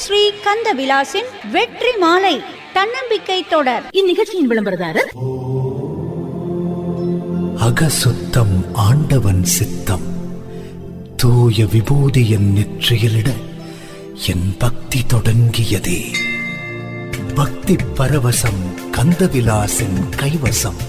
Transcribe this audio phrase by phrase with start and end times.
[0.00, 2.40] ஸ்ரீ கந்த விலாசின் வெற்றி மாலை
[2.72, 3.84] தன்னம்பிக்கை தொடர்.
[3.90, 5.10] இந்நிகழ்ச்சியின் விளம்பரதாரர்
[7.66, 10.06] அகசுத்தம் ஆண்டவன் சித்தம்.
[11.16, 13.28] தூய விபூதி என் நெற்றியிலிட
[14.26, 16.00] என் பக்தி தொடங்கியதே.
[17.34, 20.80] பக்தி பரவசம் கந்தவிலாசின் கைவசம்.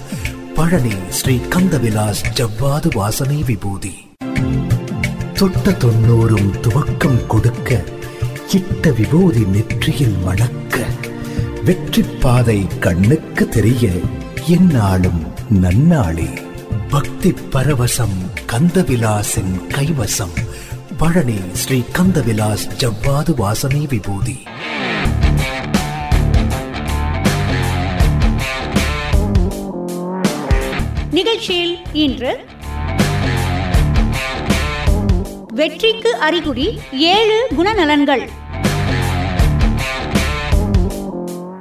[0.54, 3.94] பழனி ஸ்ரீ கந்தவிலாஸ் ஜவ்வாது வாசனை விபூதி.
[5.34, 7.84] தொட்ட தொண்ணூறும் துவக்கம் கொடுக்க
[8.54, 10.76] இட்ட விபூதி நெற்றியில் மணக்க
[11.64, 13.88] வெற்றி பாதை கண்ணுக்கு தெரிய
[14.48, 15.20] எந்நாளும்
[15.62, 16.28] நன்னாளே.
[16.90, 20.36] பக்தி பரவசம் கந்தவிலாசின் கைவசம்.
[20.96, 24.42] பழனி ஸ்ரீ கந்தவிலாஸ் ஜவ்வாது வாசனை விபூதி.
[31.10, 32.44] நிகழ்ச்சியில் இன்று
[35.54, 38.28] வெற்றிக்கு அறிகுறி ஏழு குணநலன்கள்.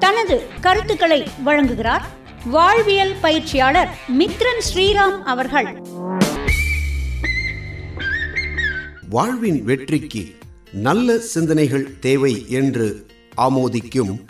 [0.07, 2.01] தனது கருத்துக்களை வழங்குகிறார்
[2.45, 5.77] வாழ்வியல் பயிற்சியாளர் மித்ரன் ஸ்ரீராம் அவர்கள்.
[9.09, 10.35] வாழ்வின் வெற்றிக்கு
[10.71, 13.05] நல்ல சிந்தனைகள் தேவை என்று
[13.37, 14.25] ஆமோதிக்கும்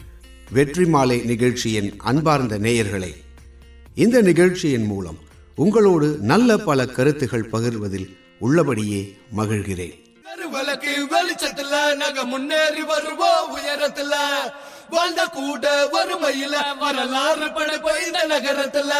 [0.51, 3.13] வெற்றி மாலை நிகழ்ச்சியின் அன்பார்ந்த நேயர்களே
[3.95, 5.17] இந்த நிகழ்ச்சியின் மூலம்
[5.55, 10.05] உங்களோடு நல்ல பல கருத்துகள் பகிர்வதில் உள்ளபடியே மகிழ்கிறேன்.
[11.11, 14.13] வெளிச்சத்துல நாங்க முன்னேறி வருவோம் உயரத்துல.
[14.89, 18.91] வாழ்ந்த கூட வறுமையில வரலாறு படைப்ப இந்த நகரத்துல.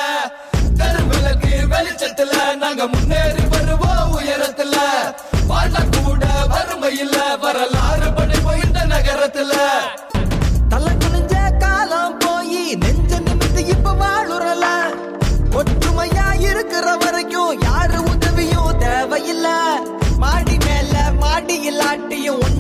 [0.80, 4.76] கருவலக்கு வெளிச்சத்துல நாங்க முன்னேறி வருவோம் உயரத்துல.
[5.48, 9.54] வாழ்ந்த கூட வறுமையில வரலாறு படைப்ப இந்த நகரத்துல.
[10.70, 14.66] தலை குனிஞ்ச காலம் போய் நெஞ்ச நிமித்து இப்ப வாழுறல.
[15.52, 19.58] ஒற்றுமையா இருக்கிற வரைக்கும் யாரு உதவியும் தேவையில்லை.
[20.18, 22.57] மாடி மேல மாடி இல்லாட்டியும்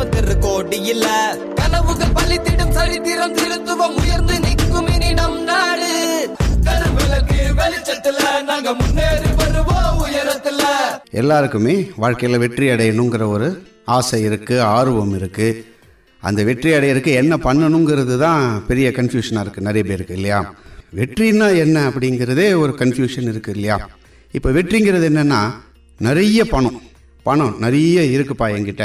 [0.00, 1.06] ஒன்னா கோடி இல்ல
[1.58, 5.88] கனவுகள் பலித்திடும் சரித்திரம் திருத்துவம் உயர்ந்து நிற்கும் இனி நம் நாடு
[6.66, 10.62] கருவிளக்கு வெளிச்சத்துல நாங்க முன்னேறி வருவோம் உயரத்துல.
[11.12, 13.48] எல்லாருக்குமே வாழ்க்கையில் வெற்றி அடையணுங்கிற ஒரு
[13.88, 15.58] ஆசை இருக்குது ஆர்வம் இருக்குது
[16.22, 20.40] அந்த வெற்றி அடையிறதுக்கு என்ன பண்ணணுங்கிறது தான் பெரிய கன்ஃபியூஷனாக இருக்குது நிறைய பேருக்கு இல்லையா?
[20.94, 23.76] வெற்றின்னா என்ன அப்படிங்கிறதே ஒரு கன்ஃபியூஷன் இருக்குது இல்லையா?
[24.34, 25.40] இப்போ வெற்றிங்கிறது என்னென்னா
[26.00, 26.78] நிறைய பணம்.
[27.26, 28.84] பணம் நிறைய இருக்குப்பா என்கிட்ட.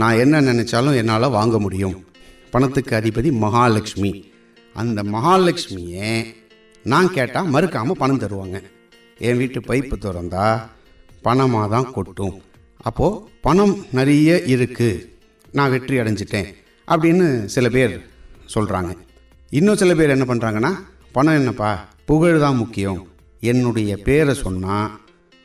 [0.00, 1.96] நான் என்ன நினச்சாலும் என்னால் வாங்க முடியும்.
[2.52, 4.12] பணத்துக்கு அதிபதி மகாலட்சுமி.
[4.74, 6.08] அந்த மகாலட்சுமியை
[6.92, 8.56] நான் கேட்டால் மறுக்காமல் பணம் தருவாங்க.
[9.26, 10.46] என் வீட்டு பைப்பு திறந்தா
[11.26, 12.36] பணமாக தான் கொட்டும்.
[12.88, 15.04] அப்போது பணம் நிறைய இருக்குது
[15.56, 16.48] நான் வெற்றி அடைஞ்சிட்டேன்
[16.88, 17.94] அப்படின்னு சில பேர்
[18.54, 18.92] சொல்கிறாங்க
[19.58, 20.72] இன்னும் சில பேர் என்ன பண்ணுறாங்கன்னா
[21.16, 21.72] பணம் என்னப்பா?
[22.10, 23.00] புகழ் தான் முக்கியம்.
[23.50, 24.90] என்னுடைய பேரை சொன்னால்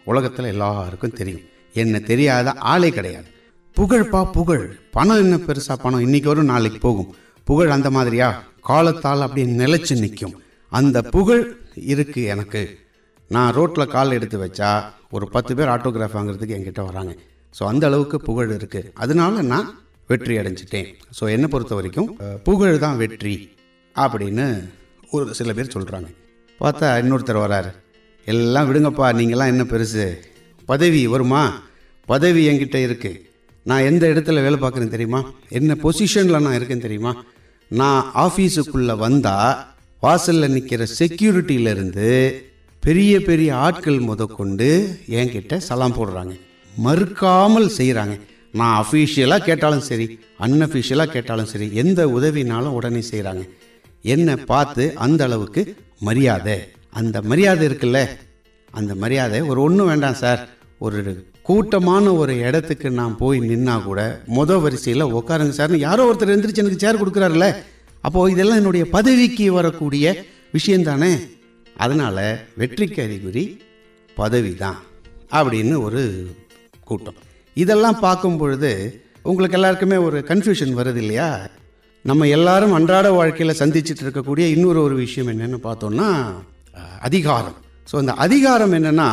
[0.05, 1.45] உலகத்தில் எல்லாருக்கும் தெரியும்.
[1.81, 3.29] என்ன தெரியாத ஆளே கிடையாது.
[3.77, 4.63] புகழ்ப்பா புகழ்.
[4.95, 6.01] பணம் என்ன பெருசா பணம்?
[6.05, 7.09] இன்னைக்கு வரும் நாளைக்கு போகும்.
[7.47, 8.27] புகழ் அந்த மாதிரியா?
[8.69, 10.33] காலத்தால் அப்படியே நிலைச்சு நிற்கும்.
[10.71, 11.43] அந்த புகழ்
[11.91, 12.61] இருக்கு எனக்கு.
[13.35, 14.71] நான் ரோட்டில் கால் எடுத்து வச்சா
[15.15, 17.13] ஒரு பத்து பேர் ஆட்டோகிராஃப் வாங்குறதுக்கு என்கிட்ட வராங்க.
[17.55, 19.69] ஸோ அந்த அளவுக்கு புகழ் இருக்குது அதனால நான்
[20.09, 20.89] வெற்றி அடைஞ்சிட்டேன்.
[21.19, 22.09] ஸோ என்னை பொறுத்த வரைக்கும்
[22.49, 23.35] புகழ் தான் வெற்றி
[23.95, 24.47] அப்படின்னு
[25.15, 26.11] ஒரு சில பேர் சொல்கிறாங்க
[26.59, 27.71] பார்த்தா இன்னொருத்தர் வராரு.
[28.27, 30.05] எல்லாம் விடுங்கப்பா நீங்களாம் என்ன பெருசு?
[30.71, 31.43] பதவி வருமா?
[32.07, 33.27] பதவி என்கிட்ட இருக்குது
[33.69, 35.21] நான் எந்த இடத்துல வேலை பார்க்குறேன் தெரியுமா?
[35.57, 37.11] என்ன பொசிஷனில் நான் இருக்கேன் தெரியுமா?
[37.71, 39.57] நான் ஆஃபீஸுக்குள்ளே வந்தால்
[40.03, 42.09] வாசலில் நிற்கிற செக்யூரிட்டியிலேருந்து
[42.83, 44.67] பெரிய பெரிய ஆட்கள் முதற்கொண்டு
[45.17, 46.33] என்கிட்ட சலாம் போடுறாங்க.
[46.73, 48.15] மறுக்காமல் செய்கிறாங்க
[48.59, 50.05] நான் அஃபீஷியலாக கேட்டாலும் சரி
[50.45, 53.43] அன்அஃபீஷியலாக கேட்டாலும் சரி எந்த உதவினாலும் உடனே செய்கிறாங்க
[54.13, 55.61] என்னை பார்த்து அந்த அளவுக்கு
[56.07, 56.57] மரியாதை.
[56.99, 57.99] அந்த மரியாதை இருக்குல்ல?
[58.71, 60.41] அந்த மரியாதை ஒரு ஒன்றும் வேண்டாம் சார்.
[60.85, 60.99] ஒரு
[61.49, 63.99] கூட்டமான ஒரு இடத்துக்கு நான் போய் நின்னா கூட
[64.37, 67.47] முத வரிசையில் உட்காருங்க சார்னு யாரோ ஒருத்தர் எந்திரிச்சு எனக்கு சேர் கொடுக்குறாருல்ல
[68.03, 70.05] அப்போது இதெல்லாம் என்னுடைய பதவிக்கு வரக்கூடிய
[70.57, 71.11] விஷயம் தானே?
[71.75, 72.21] அதனால்
[72.59, 73.43] வெற்றிக்கு அறிகுறி
[74.17, 74.77] பதவி தான்
[75.31, 76.03] அப்படின்னு ஒரு
[76.87, 77.17] கூட்டம்.
[77.57, 78.71] இதெல்லாம் பார்க்கும் பொழுது
[79.23, 81.29] உங்களுக்கு எல்லாருக்குமே ஒரு கன்ஃபியூஷன் வருது இல்லையா?
[82.05, 86.09] நம்ம எல்லாரும் அன்றாட வாழ்க்கையில் சந்திச்சுட்டு இருக்கக்கூடிய இன்னொரு ஒரு விஷயம் என்னென்னு பார்த்தோம்னா
[87.07, 87.57] அதிகாரம்.
[87.91, 89.09] ஸோ அந்த அதிகாரம் என்னன்னா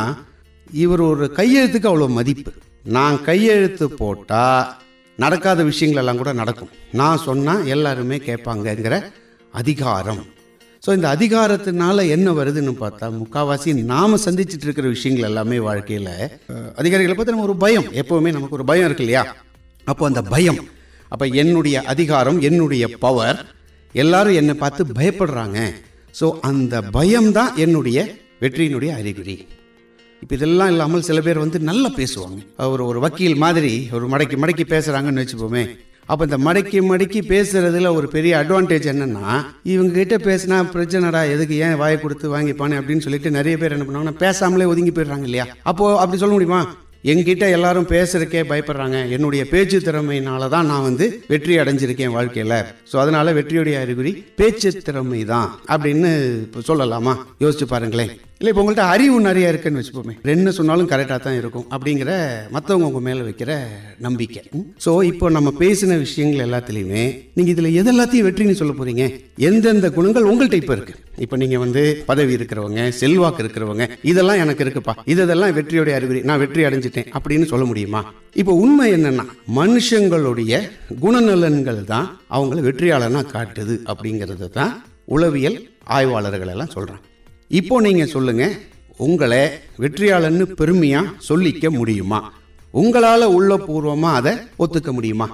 [0.71, 2.51] இவர் ஒரு கையெழுத்துக்கு அவ்வளோ மதிப்பு.
[2.83, 4.67] நான் கையெழுத்து போட்டால்
[5.15, 6.69] நடக்காத விஷயங்களெல்லாம் கூட நடக்கும்.
[6.91, 9.03] நான் சொன்னால் எல்லாருமே கேட்பாங்கங்கிற
[9.51, 10.25] அதிகாரம்.
[10.85, 16.13] ஸோ இந்த அதிகாரத்தினால என்ன வருதுன்னு பார்த்தா முக்காவாசி நாம் சந்திச்சுட்டு இருக்கிற விஷயங்கள் எல்லாமே வாழ்க்கையில்
[16.75, 17.87] அதிகாரிகளை பார்த்து நம்ம ஒரு பயம்.
[18.01, 19.23] எப்போவுமே நமக்கு ஒரு பயம் இருக்கு இல்லையா?
[19.85, 20.59] அப்போ அந்த பயம்.
[21.07, 23.45] அப்போ என்னுடைய அதிகாரம் என்னுடைய பவர்
[23.93, 25.59] எல்லாரும் என்னை பார்த்து பயப்படுறாங்க.
[26.19, 27.97] ஸோ அந்த பயம்தான் என்னுடைய
[28.41, 29.47] வெற்றியினுடைய அறிகுறி.
[30.21, 32.39] இப்போ இதெல்லாம் இல்லாமல் சில பேர் வந்து நல்லா பேசுவாங்க.
[32.73, 35.65] ஒரு ஒரு வக்கீல் மாதிரி ஒரு மடக்கி மடக்கி பேசுகிறாங்கன்னு வச்சுப்போமே
[36.11, 39.29] அப்போ இந்த மடக்கி மடக்கி பேசுறதுல ஒரு பெரிய அட்வான்டேஜ் என்னன்னா
[39.73, 44.21] இவங்க கிட்ட பேசினா பிரச்சனைடா எதுக்கு ஏன் வாயை கொடுத்து வாங்கிப்பானே அப்படின்னு சொல்லிட்டு நிறைய பேர் என்ன பண்ணுவாங்கன்னா
[44.25, 45.45] பேசாமலே ஒதுங்கி போயிடுறாங்க இல்லையா?
[45.71, 46.61] அப்போ அப்படி சொல்ல முடியுமா?
[47.11, 48.97] எங்கிட்ட எல்லாரும் பேசுறதுக்கே பயப்படுறாங்க.
[49.15, 52.57] என்னுடைய பேச்சு திறமையினால தான் நான் வந்து வெற்றி அடைஞ்சிருக்கேன் வாழ்க்கையில்.
[52.91, 56.11] ஸோ அதனால வெற்றியுடைய அறிகுறி பேச்சு திறமை தான் அப்படின்னு
[56.45, 57.15] இப்போ சொல்லலாமா?
[57.45, 58.13] யோசிச்சு பாருங்களேன்.
[58.41, 62.11] இல்லை இப்போ உங்கள்கிட்ட அறிவு நிறைய இருக்குன்னு வச்சுப்போமே ரெண்டு சொன்னாலும் கரெக்டாக தான் இருக்கும் அப்படிங்கிற
[62.55, 63.51] மற்றவங்க உங்கள் மேலே வைக்கிற
[64.05, 64.41] நம்பிக்கை.
[64.85, 67.03] ஸோ இப்போ நம்ம பேசின விஷயங்கள் எல்லாத்துலேயுமே
[67.37, 69.05] நீங்கள் இதில் எதெல்லாத்தையும் வெற்றின்னு சொல்ல போகிறீங்க
[69.49, 74.95] எந்தெந்த குணங்கள் உங்கள்கிட்ட இப்போ இருக்குது இப்போ நீங்கள் வந்து பதவி இருக்கிறவங்க செல்வாக்கு இருக்கிறவங்க இதெல்லாம் எனக்கு இருக்குப்பா.
[75.05, 76.21] இதெல்லாம் வெற்றியுடைய அறிகுறி.
[76.21, 78.03] நான் வெற்றி அடைஞ்சிட்டேன் அப்படின்னு சொல்ல முடியுமா?
[78.33, 79.27] இப்போ உண்மை என்னன்னா
[79.59, 80.61] மனுஷங்களுடைய
[81.01, 84.73] குணநலன்கள் தான் அவங்கள வெற்றியாளனா காட்டுது அப்படிங்கிறது தான்
[85.05, 87.03] உளவியல் ஆய்வாளர்கள் எல்லாம் சொல்கிறாங்க
[87.49, 88.45] இப்போ நீங்கள் சொல்லுங்க
[89.05, 89.43] உங்களை
[89.81, 92.19] வெற்றியாளன்னு பெருமையாக சொல்லிக்க முடியுமா?
[92.73, 94.33] உங்களால் உள்ளபூர்வமாக அதை
[94.63, 95.27] ஒத்துக்க முடியுமா?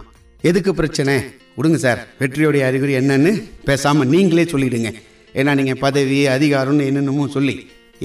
[0.49, 1.15] எதுக்கு பிரச்சனை?
[1.55, 3.31] விடுங்க சார் வெற்றியோடைய அறிகுறி என்னன்னு
[3.69, 4.91] பேசாமல் நீங்களே சொல்லிடுங்க.
[5.39, 7.55] ஏன்னா நீங்கள் பதவி அதிகாரம்னு என்னென்னமோ சொல்லி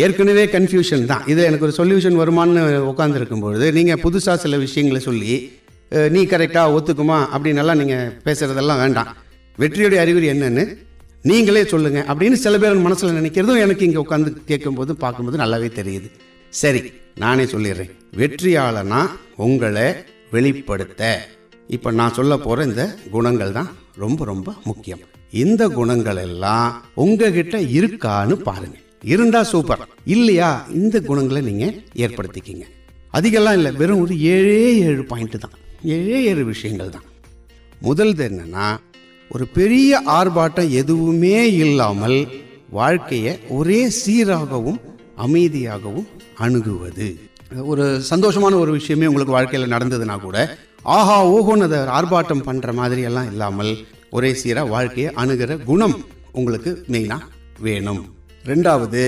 [0.05, 1.23] ஏற்கனவே கன்ஃபியூஷன் தான்.
[1.33, 5.33] இது எனக்கு ஒரு சொல்யூஷன் வருமானு உட்காந்துருக்கும் பொழுது நீங்கள் புதுசாக சில விஷயங்களை சொல்லி
[6.15, 7.19] நீ கரெக்டாக ஒத்துக்குமா?
[7.35, 9.11] அப்படின்னெல்லாம் நீங்கள் பேசுகிறதெல்லாம் வேண்டாம்.
[9.59, 10.65] வெற்றியுடைய அறிகுறி என்னன்னு
[11.23, 16.11] நீங்களே சொல்லுங்க அப்படின்னு சில பேர் மனசுல நினைக்கிறதும் எனக்கு இங்க உட்காந்து கேட்கும்போது பார்க்கும்போது நல்லாவே தெரியுது.
[16.49, 17.91] சரி நானே சொல்லிடுறேன்.
[18.17, 19.07] வெற்றியாளனா
[19.37, 19.93] உங்களை
[20.31, 21.29] வெளிப்படுத்த.
[21.67, 25.01] இப்போ நான் சொல்ல போற இந்த குணங்கள் தான் ரொம்ப ரொம்ப முக்கியம்.
[25.31, 28.77] இந்த குணங்கள் எல்லாம் உங்ககிட்ட இருக்கான்னு பாருங்க.
[29.03, 29.89] இருந்தா சூப்பர்.
[30.05, 32.63] இல்லையா இந்த குணங்களை நீங்க ஏற்படுத்திக்கிங்க.
[33.13, 35.51] அதிகம்லாம் இல்லை வெறும் ஒரு ஏழே ஏழு பாயிண்ட் தான்.
[35.85, 37.03] ஏழே ஏழு விஷயங்கள் தான்.
[37.83, 38.79] முதல்து என்னன்னா
[39.35, 42.19] ஒரு பெரிய ஆர்ப்பாட்டம் எதுவுமே இல்லாமல்
[42.79, 44.79] வாழ்க்கையை ஒரே சீராகவும்
[45.25, 46.07] அமைதியாகவும்
[46.45, 47.07] அணுகுவது.
[47.73, 50.39] ஒரு சந்தோஷமான ஒரு விஷயமே உங்களுக்கு வாழ்க்கையில் நடந்ததுன்னா கூட
[50.97, 53.73] ஆஹா ஓஹோன்னு அதை ஆர்ப்பாட்டம் பண்ணுற மாதிரி எல்லாம் இல்லாமல்
[54.17, 55.97] ஒரே சீராக வாழ்க்கையை அணுகிற குணம்
[56.39, 57.29] உங்களுக்கு மெயினாக
[57.67, 58.03] வேணும்.
[58.51, 59.03] ரெண்டாவது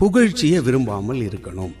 [0.00, 1.72] புகழ்ச்சியை விரும்பாமல் இருக்கணும்.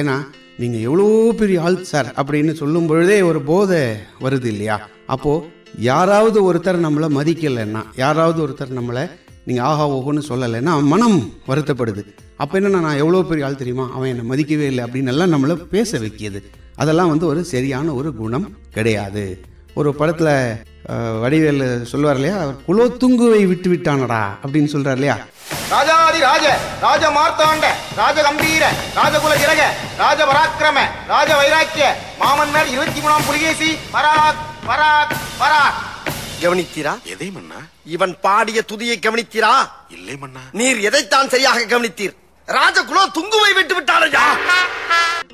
[0.00, 0.16] ஏன்னா
[0.60, 1.06] நீங்கள் எவ்வளோ
[1.40, 3.82] பெரிய ஆள் சார் அப்படின்னு சொல்லும் பொழுதே ஒரு போதை
[4.24, 4.76] வருது இல்லையா?
[5.14, 5.46] அப்போது
[5.78, 9.04] யாராவது ஒருத்தர் நம்மளை மதிக்கலைன்னா யாராவது ஒருத்தர் நம்மளை
[9.46, 11.16] நீங்கள் ஆஹா ஓஹோன்னு சொல்லலைன்னா அவன் மனம்
[11.48, 12.02] வருத்தப்படுது.
[12.42, 13.86] அப்போ என்னென்னா நான் எவ்வளோ பெரிய ஆள் தெரியுமா?
[13.94, 16.40] அவன் என்னை மதிக்கவே இல்லை அப்படின்னு எல்லாம் நம்மளை பேச வைக்கியது
[16.76, 18.46] அதெல்லாம் வந்து ஒரு சரியான ஒரு குணம்
[18.76, 19.24] கிடையாது.
[19.80, 20.60] ஒரு படத்தில்
[21.22, 22.36] வடிவேல் சொல்லுவார் இல்லையா?
[22.44, 25.16] அவர் குலோத்துங்குவை விட்டு விட்டானடா அப்படின்னு சொல்கிறார் இல்லையா?
[25.74, 26.46] ராஜாதி ராஜ
[26.86, 27.66] ராஜ மார்த்தாண்ட
[28.00, 28.64] ராஜ கம்பீர
[28.98, 29.62] ராஜகுல திலக
[30.02, 30.78] ராஜ பராக்கிரம
[31.12, 31.86] ராஜ வைராக்கிய
[32.22, 35.78] மாமன்னர் இருபத்தி மூணாம் புலிகேசி பராக் பராக் பராக்
[36.42, 36.92] கவனித்தீரா?
[37.12, 37.58] எதை மன்னா?
[37.94, 39.50] இவன் பாடிய துதியை கவனித்தீரா?
[39.96, 40.42] இல்லை மன்னா.
[40.58, 42.14] நீர் எதைத்தான் சரியாக கவனித்தீர்?
[42.48, 44.24] ராஜகுலோ துங்குவை விட்டு விட்டாரையா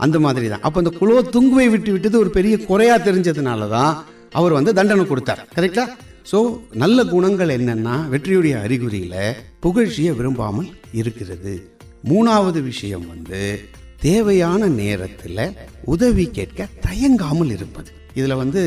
[0.04, 3.94] அந்த மாதிரி தான் அப்போ அந்த குலோ துங்குவை விட்டு விட்டது ஒரு பெரிய குறையா தெரிஞ்சதுனால தான்
[4.38, 5.42] அவர் வந்து தண்டனை கொடுத்தார்.
[5.56, 5.84] கரெக்டா
[6.30, 6.38] ஸோ
[6.82, 9.14] நல்ல குணங்கள் என்னன்னா வெற்றியுடைய அறிகுறியில
[9.64, 10.68] புகழ்ச்சியை விரும்பாமல்
[11.00, 11.54] இருக்கிறது.
[12.10, 13.42] மூணாவது விஷயம் வந்து
[14.06, 15.44] தேவையான நேரத்தில்
[15.94, 17.90] உதவி கேட்க தயங்காமல் இருப்பது.
[18.18, 18.62] இதில் வந்து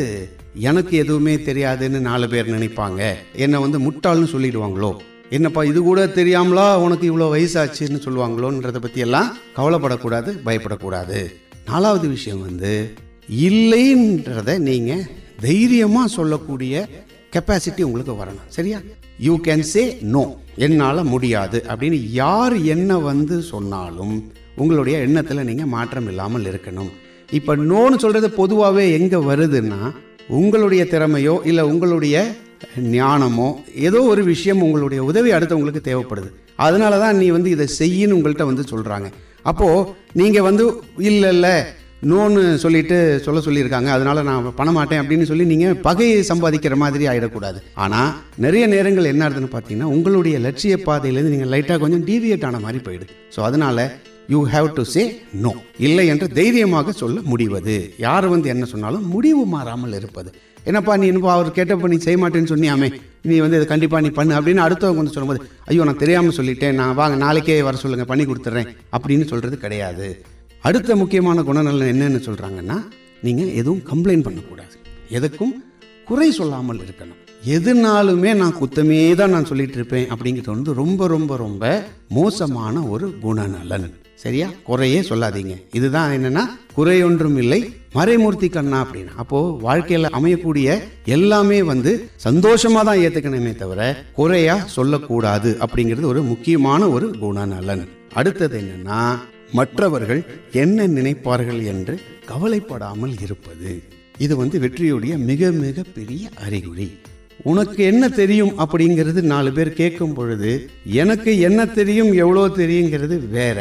[0.56, 3.14] எனக்கு எதுவுமே தெரியாதுன்னு நாலு பேர் நினைப்பாங்க.
[3.34, 4.92] என்னை வந்து முட்டாள்னு சொல்லிடுவாங்களோ?
[5.30, 11.20] என்னப்பா இது கூட தெரியாமலா உனக்கு இவ்வளோ வயசாச்சுன்னு சொல்லுவாங்களோன்றத பற்றி எல்லாம் கவலைப்படக்கூடாது பயப்படக்கூடாது.
[11.66, 12.94] நாலாவது விஷயம் வந்து
[13.30, 15.08] இல்லைன்றத நீங்கள்
[15.40, 16.90] தைரியமாக சொல்லக்கூடிய
[17.36, 18.48] கெப்பாசிட்டி உங்களுக்கு வரணும்.
[18.48, 18.80] சரியா?
[19.20, 20.24] யூ கேன் சே நோ
[20.56, 21.64] என்னால் முடியாது.
[21.68, 26.92] அப்படின்னு யார் என்ன வந்து சொன்னாலும் உங்களுடைய எண்ணத்தில் நீங்கள் மாற்றம் இல்லாமல் இருக்கணும்.
[27.30, 29.92] இப்போ நோன்னு சொல்கிறது பொதுவாகவே எங்கே வருதுன்னா
[30.40, 32.16] உங்களுடைய திறமையோ இல்லை உங்களுடைய
[32.96, 33.50] ஞானமோ
[33.88, 36.30] ஏதோ ஒரு விஷயம் உங்களுடைய உதவி அடுத்தவங்களுக்கு தேவைப்படுது.
[36.66, 39.08] அதனால தான் நீ வந்து இதை செய்யின்னு உங்கள்கிட்ட வந்து சொல்கிறாங்க
[39.52, 39.86] அப்போது
[40.20, 40.66] நீங்கள் வந்து
[41.10, 41.54] இல்லை இல்லை
[42.12, 43.90] நோன்னு சொல்லிட்டு சொல்ல சொல்லியிருக்காங்க.
[43.96, 48.14] அதனால நான் பண்ண மாட்டேன் அப்படின்னு சொல்லி நீங்கள் பகையை சம்பாதிக்கிற மாதிரி ஆகிடக்கூடாது ஆனால்
[48.46, 53.12] நிறைய நேரங்கள் என்ன ஆகுதுன்னு பார்த்தீங்கன்னா உங்களுடைய லட்சிய பாதையிலேருந்து நீங்கள் லைட்டாக கொஞ்சம் டீவியேட் ஆன மாதிரி போயிடுது.
[53.36, 53.84] ஸோ அதனால்
[54.34, 55.04] you have to say
[55.44, 55.52] no
[55.88, 57.76] இல்லை என்று தைரியமாக சொல்ல முடிவது.
[58.06, 60.30] யார் வந்து என்ன சொன்னாலும் முடிவு மாறாமல் இருப்பது.
[60.70, 62.90] என்னப்பா நீ என்னப்பா அவர் கேட்டப்ப நீ செய்ய மாட்டேன்னு சொன்னியாமே.
[63.30, 66.78] நீ வந்து இதை கண்டிப்பாக நீ பண்ணு அப்படின்னு அடுத்தவங்க வந்து சொல்லும்போது ஐயோ நான் தெரியாமல் சொல்லிட்டேன்.
[66.82, 68.70] நான் வாங்க நாளைக்கே வர சொல்லுங்கள் பண்ணி கொடுத்துட்றேன்.
[68.98, 70.10] அப்படின்னு சொல்கிறது கிடையாது.
[70.70, 72.78] அடுத்த முக்கியமான குணநலன் என்னென்னு சொல்கிறாங்கன்னா
[73.28, 74.76] நீங்கள் எதுவும் கம்ப்ளைண்ட் பண்ணக்கூடாது.
[75.20, 75.56] எதுக்கும்
[76.10, 77.20] குறை சொல்லாமல் இருக்கணும்.
[77.56, 81.64] எதுனாலுமே நான் குத்தமே தான் நான் சொல்லிட்டு இருப்பேன் அப்படிங்கிறது வந்து ரொம்ப ரொம்ப ரொம்ப
[82.18, 83.88] மோசமான ஒரு குணநலன்.
[84.24, 84.48] சரியா?
[84.64, 85.54] குறையே சொல்லாதீங்க.
[85.74, 86.44] இதுதான் என்னன்னா
[86.78, 87.60] குறையொன்றும் இல்லை
[87.94, 89.14] மறைமூர்த்தி கண்ணா அப்படின்னா.
[89.16, 90.68] அப்போ வாழ்க்கையில அமையக்கூடிய
[91.06, 91.92] எல்லாமே வந்து
[92.28, 97.86] சந்தோஷமா தான் ஏத்துக்கணுமே தவிர குறையா சொல்லக்கூடாது அப்படிங்கிறது ஒரு முக்கியமான ஒரு குணநலன்.
[98.14, 99.02] அடுத்தது என்னன்னா
[99.52, 100.22] மற்றவர்கள்
[100.64, 103.72] என்ன நினைப்பார்கள் என்று கவலைப்படாமல் இருப்பது.
[104.18, 106.90] இது வந்து வெற்றியுடைய மிக மிக பெரிய அறிகுறி.
[107.44, 110.52] உனக்கு என்ன தெரியும் அப்படிங்கிறது நாலு பேர் கேட்கும் பொழுது
[111.04, 113.60] எனக்கு என்ன தெரியும் எவ்வளோ தெரியுங்கிறது வேற.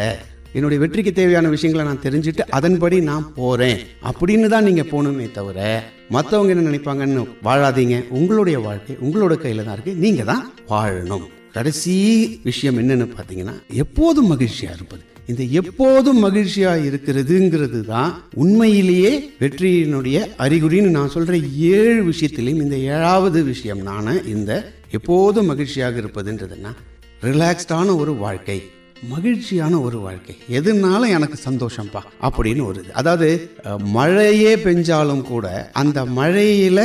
[0.52, 3.78] என்னுடைய வெற்றிக்கு தேவையான விஷயங்களை நான் தெரிஞ்சுட்டு அதன்படி நான் போறேன்.
[4.10, 5.58] அப்படின்னு தான் நீங்க போகணுமே தவிர
[6.14, 7.98] மற்றவங்க என்ன நினைப்பாங்கன்னு வாழாதீங்க.
[8.08, 9.94] உங்களுடைய வாழ்க்கை உங்களோட கையில தான் இருக்கு.
[9.94, 11.26] நீங்க தான் வாழணும்.
[11.52, 11.94] கடைசி
[12.42, 15.02] விஷயம் என்னன்னு பார்த்தீங்கன்னா எப்போதும் மகிழ்ச்சியா இருப்பது.
[15.26, 23.82] இந்த எப்போதும் மகிழ்ச்சியா இருக்கிறதுங்கிறது தான் உண்மையிலேயே வெற்றியினுடைய அறிகுறின்னு நான் சொல்ற ஏழு விஷயத்திலையும் இந்த ஏழாவது விஷயம்
[23.82, 24.50] நான இந்த
[24.90, 26.72] எப்போதும் மகிழ்ச்சியாக இருப்பதுன்றதுன்னா
[27.22, 28.58] ரிலாக்ஸ்டான ஒரு வாழ்க்கை.
[29.08, 30.34] மகிழ்ச்சியான ஒரு வாழ்க்கை.
[30.58, 32.90] எதுனாலும் எனக்கு சந்தோஷம்ப்பா அப்படின்னு ஒரு இது.
[33.00, 33.28] அதாவது
[33.96, 35.46] மழையே பெஞ்சாலும் கூட
[35.82, 36.80] அந்த மழையில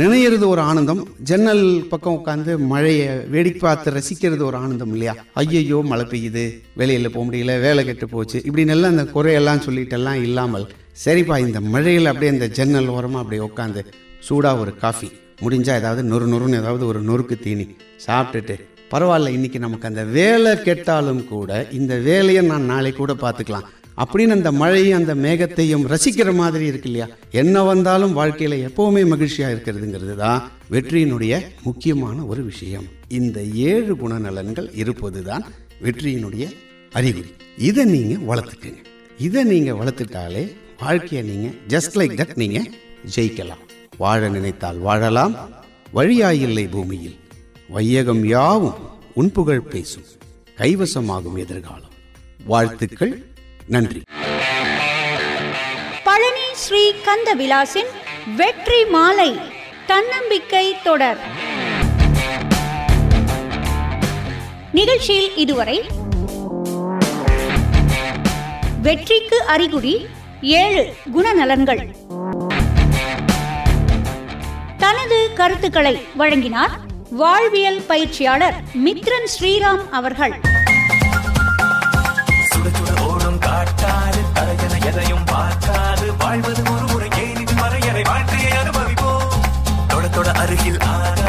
[0.00, 1.02] நினைகிறது ஒரு ஆனந்தம்.
[1.28, 5.14] ஜன்னல் பக்கம் உட்காந்து மழையை வேடிக்கை பார்த்து ரசிக்கிறது ஒரு ஆனந்தம் இல்லையா?
[5.42, 6.44] ஐயையோ மழை பெய்யுது.
[6.80, 8.38] வெளியில் போக முடியல வேலை கெட்டு போச்சு.
[8.48, 10.66] இப்படின்னு எல்லாம் அந்த குறையெல்லாம் சொல்லிட்டெல்லாம் இல்லாமல்
[11.04, 13.82] சரிப்பா இந்த மழையில் அப்படியே இந்த ஜன்னல் ஓரமாக அப்படியே உட்காந்து
[14.28, 15.10] சூடாக ஒரு காஃபி.
[15.44, 17.68] முடிஞ்சால் ஏதாவது நொறு நொறுன்னு ஏதாவது ஒரு நொறுக்கு தீனி
[18.06, 18.56] சாப்பிட்டுட்டு
[18.90, 23.66] பரவாயில்ல இன்னைக்கு நமக்கு அந்த வேலை கெட்டாலும் கூட இந்த வேலையை நான் நாளை கூட பார்த்துக்கலாம்.
[23.96, 27.14] அப்படின்னு அந்த மழையும் அந்த மேகத்தையும் ரசிக்கிற மாதிரி இருக்கு இல்லையா?
[27.30, 32.84] என்ன வந்தாலும் வாழ்க்கையில எப்பவுமே மகிழ்ச்சியா இருக்கிறதுங்கிறது தான் வெற்றியினுடைய முக்கியமான ஒரு விஷயம்.
[33.08, 35.44] இந்த ஏழு குணநலன்கள் இருப்பது தான்
[35.82, 36.52] வெற்றியினுடைய
[36.92, 37.32] அறிகுறி.
[37.56, 38.84] இதை நீங்க வளர்த்துக்குங்க.
[39.18, 42.62] இதை நீங்க வளர்த்துட்டாலே வாழ்க்கையை நீங்க ஜஸ்ட் லைக் தட் நீங்க
[43.16, 43.64] ஜெயிக்கலாம்.
[43.96, 45.36] வாழ நினைத்தால் வாழலாம்.
[45.92, 47.16] வழியாயில்லை பூமியில்.
[47.68, 50.04] வையகம் யாவும் உன் புகழ் பேசும்.
[50.58, 51.90] கைவசமாகும் எதிர்காலம்.
[52.46, 53.26] வாழ்த்துக்கள்.
[53.66, 54.02] நன்றி.
[56.04, 57.90] பழனி ஸ்ரீ கந்த விலாசின்
[58.36, 59.38] வெற்றி மாலை
[59.86, 61.18] தன்னம்பிக்கை தொடர்.
[64.72, 65.86] நிகழ்ச்சியில் இதுவரை
[68.82, 70.06] வெற்றிக்கு அறிகுறி
[70.42, 71.94] ஏழு குணநலன்கள்.
[74.76, 80.40] தனது கருத்துக்களை வழங்கினார் வாழ்வியல் பயிற்சியாளர் மித்ரன் ஸ்ரீராம் அவர்கள்.
[90.32, 91.27] அருகில் சுட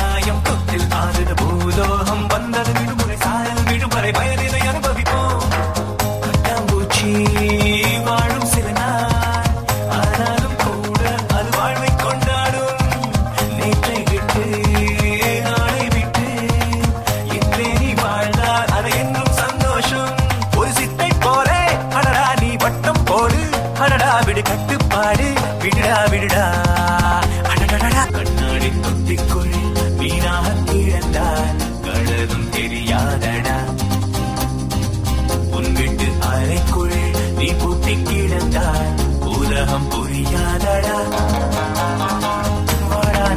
[32.39, 33.55] ஒன்றும் தெரியாதடா.
[35.51, 36.95] உன் வீட்டு அறைக்குள்
[37.35, 38.93] நீ பூட்டி கிடந்தாய்.
[39.25, 40.97] உலகம் புரியாதடா.
[42.89, 43.27] வாடா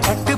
[0.00, 0.34] கட்டு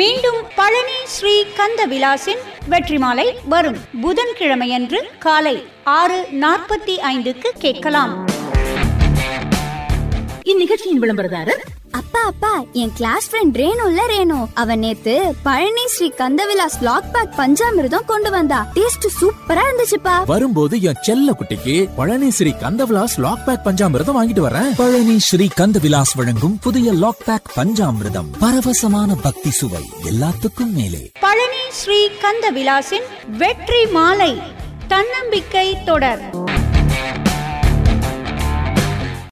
[0.00, 5.56] மீண்டும் பழனி ஸ்ரீ கந்த விலாசின் வெற்றி மாலை வரும் புதன்கிழமையன்று காலை
[5.98, 8.14] ஆறு நாற்பத்தி ஐந்துக்கு கேட்கலாம்.
[10.52, 11.62] இந்நிகழ்ச்சியின் விளம்பரதாரர்
[11.94, 14.46] அப்பா அப்பா என் கிளாஸ் ஃப்ரெண்ட் ரேணுல ரேணு.
[14.54, 18.66] அவ நேத்து பழனி ஸ்ரீ கந்தவிலாஸ் லாக் பேக் பஞ்சாமிர்தம் கொண்டு வந்தா.
[18.74, 20.24] டேஸ்ட் சூப்பரா இருந்துச்சுப்பா.
[20.26, 24.74] வரும்போது என் செல்ல குட்டிக்கு பழனி ஸ்ரீ கந்தவிலாஸ் லாக் பேக் பஞ்சாமிர்தம் வாங்கிட்டு வரேன்.
[24.76, 28.30] பழனி ஸ்ரீ கந்தவிலாஸ் வழங்கும் புதிய லாக் பேக் பஞ்சாமிர்தம்.
[28.40, 31.10] பரவசமான பக்தி சுவை எல்லாத்துக்கும் மேலே.
[31.20, 34.42] பழனி ஸ்ரீ கந்த விலாசின் வெற்றி மாலை.
[34.88, 36.22] தன்னம்பிக்கை தொடர்.